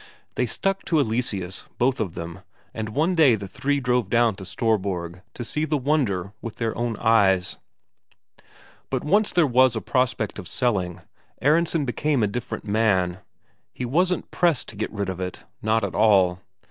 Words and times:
They 0.33 0.47
stuck 0.47 0.83
to 0.85 0.99
Eleseus 0.99 1.65
both 1.77 1.99
of 1.99 2.15
them, 2.15 2.39
and 2.73 2.89
one 2.89 3.13
day 3.13 3.35
the 3.35 3.47
three 3.47 3.79
drove 3.79 4.09
down 4.09 4.33
to 4.37 4.45
Storborg 4.45 5.21
to 5.35 5.43
see 5.43 5.63
the 5.63 5.77
wonder 5.77 6.33
with 6.41 6.55
their 6.55 6.75
own 6.75 6.97
eyes. 6.97 7.57
But 8.89 9.03
once 9.03 9.31
there 9.31 9.45
was 9.45 9.75
a 9.75 9.79
prospect 9.79 10.39
of 10.39 10.47
selling, 10.47 11.01
Aronsen 11.39 11.85
became 11.85 12.23
a 12.23 12.27
different 12.27 12.65
man; 12.65 13.19
he 13.75 13.85
wasn't 13.85 14.31
pressed 14.31 14.69
to 14.69 14.75
get 14.75 14.91
rid 14.91 15.07
of 15.07 15.19
it, 15.19 15.43
not 15.61 15.83
at 15.83 15.93
all. 15.93 16.39